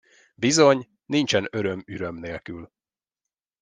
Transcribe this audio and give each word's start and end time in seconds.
Bizony, 0.37 0.89
nincsen 1.07 1.47
öröm 1.51 1.83
üröm 1.87 2.15
nélkül! 2.15 2.71